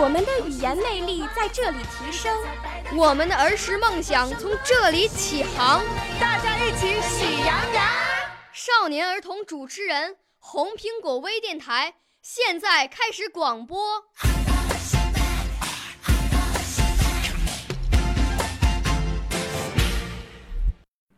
[0.00, 2.36] 我们的语言魅力在这里提升，
[2.96, 5.82] 我们的儿时梦想从这里起航。
[6.20, 7.84] 大家一起喜羊羊。
[8.52, 14.04] 少年儿童主持人，红苹果微电台现在开始广播。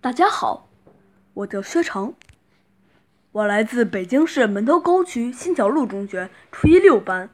[0.00, 0.68] 大家好，
[1.34, 2.14] 我叫薛成，
[3.32, 7.28] 我来自北京市门头沟区新桥路中学初一六班。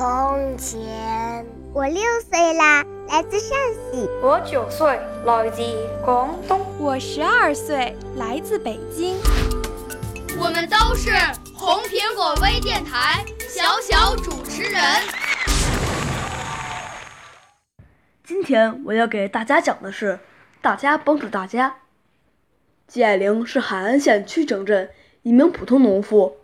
[0.00, 1.44] 从前。
[1.74, 3.50] 我六岁啦，来自陕
[3.92, 4.08] 西。
[4.22, 5.62] 我九岁，来自
[6.02, 6.58] 广东。
[6.78, 9.18] 我十二岁，来自北京。
[10.38, 11.10] 我们都是
[11.54, 14.80] 红苹果微电台小小主持人。
[18.24, 20.18] 今天我要给大家讲的是，
[20.62, 21.74] 大家帮助大家。
[22.86, 24.88] 季爱玲是海安县曲城镇
[25.24, 26.38] 一名普通农妇。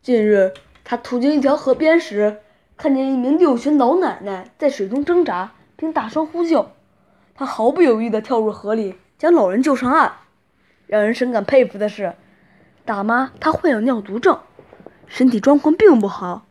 [0.00, 2.40] 近日，她途经一条河边时，
[2.82, 6.72] 看见一名六旬老奶奶在水中挣扎，并大声呼救。
[7.32, 10.14] 她毫不犹豫地跳入河里，将老人救上岸。
[10.88, 12.14] 让人深感佩服的是，
[12.84, 14.40] 大妈她患有尿毒症，
[15.06, 16.44] 身体状况并不好，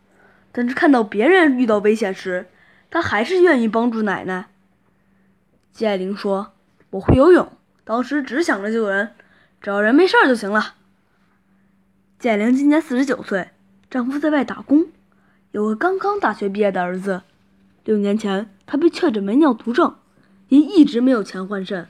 [0.52, 2.46] 但是看到别人遇到危险时，
[2.90, 4.46] 她还是愿意帮助奶奶。
[5.70, 6.54] 季爱玲说
[6.88, 7.52] ：“我会游泳，
[7.84, 9.10] 当时只想着救人，
[9.60, 10.76] 只要人没事就行了。”
[12.18, 13.50] 季爱玲今年四十九岁，
[13.90, 14.86] 丈夫在外打工，
[15.52, 17.22] 有个刚刚大学毕业的儿子。
[17.84, 19.96] 六年前，他被确诊为尿毒症，
[20.48, 21.86] 也一直没有钱换肾，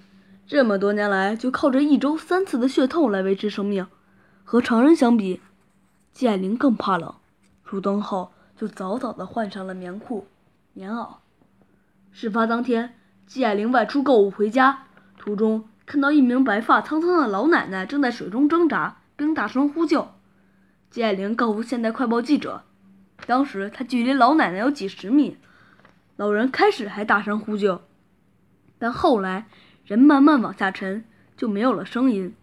[0.49, 3.87] 这么多年来就靠着一周三次的血透来维持生命。
[4.43, 5.41] 和常人相比，
[6.12, 7.15] 季爱玲更怕冷，
[7.62, 10.27] 入冬后就早早的换上了棉裤、
[10.72, 11.06] 棉袄。
[12.11, 12.97] 事发当天，
[13.28, 14.87] 季爱玲外出购物回家，
[15.17, 20.09] 途中看到一名白发苍苍的老奶奶正在水中挣扎，并大声呼救。
[20.91, 22.65] 季爱玲告诉现代快报记者，
[23.27, 25.37] 当时他距离老奶奶有几十米，
[26.16, 27.83] 老人开始还大声呼救，
[28.78, 29.47] 但后来
[29.84, 31.05] 人慢慢往下沉，
[31.37, 32.34] 就没有了声音。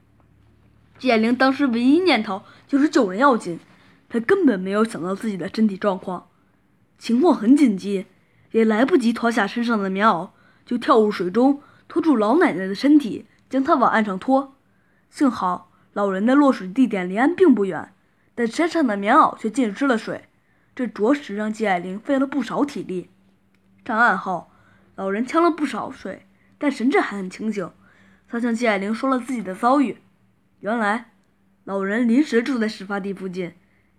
[0.98, 3.60] 季爱玲当时唯一念头就是救人要紧，
[4.08, 6.28] 她根本没有想到自己的身体状况，
[6.98, 8.06] 情况很紧急，
[8.52, 10.30] 也来不及脱下身上的棉袄，
[10.66, 14.56] 就跳入水中拖住老奶奶的身体，将她往岸上拖。
[15.10, 17.94] 幸好老人的落水地点离岸并不远。
[18.36, 20.29] 但身上的棉袄却浸湿了水，
[20.76, 23.10] 这着实让季爱玲费了不少体力。
[23.86, 24.50] 上岸后，
[24.96, 26.26] 老人呛了不少水，
[26.58, 27.72] 但神志还很清醒。
[28.28, 29.98] 他向季爱玲说了自己的遭遇。
[30.60, 31.12] 原来，
[31.64, 33.54] 老人临时住在事发地附近，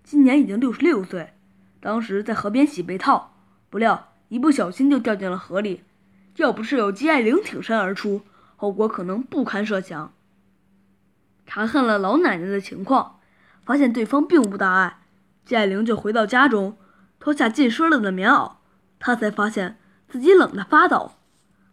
[0.04, 1.34] 今年已经六十六岁。
[1.80, 3.34] 当时在河边洗被套，
[3.69, 5.82] 不料一不小心就掉进了河里。
[6.36, 8.22] 要不是有季爱玲挺身而出，
[8.56, 10.12] 后果可能不堪设想。
[11.47, 13.16] 查看了老奶奶的情况。
[13.62, 14.99] 发现对方并无大碍，
[15.50, 16.76] 季爱玲就回到家中，
[17.18, 18.52] 脱下浸湿了的棉袄，
[19.00, 21.10] 她才发现自己冷得发抖。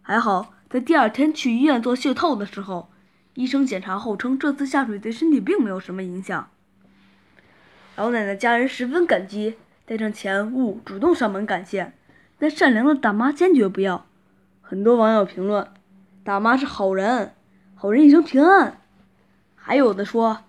[0.01, 2.89] 还好，在第二天去医院做血透的时候，
[3.35, 6.49] 医生检查后称这次下水对身体并没有什么影响。
[7.95, 11.94] 老奶奶家人十分感激，带上钱物主动上门感谢，
[12.39, 14.07] 但善良的大妈坚决不要。
[14.59, 15.67] 很多网友评论
[16.25, 17.35] ：“大妈是好人，
[17.75, 18.81] 好人一生平安。”
[19.53, 20.39] 还有的说。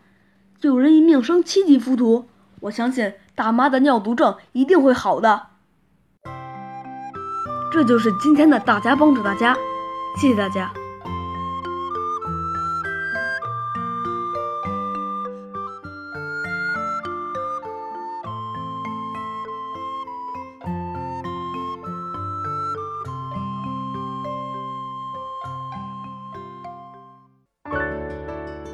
[0.58, 2.26] 救人一命胜七级浮屠，
[2.60, 5.46] 我相信大妈的尿毒症一定会好的。
[7.70, 9.54] 这就是今天的大家帮助大家，
[10.16, 10.72] 谢谢大家。